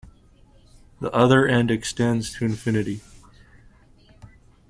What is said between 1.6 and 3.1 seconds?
extends to infinity.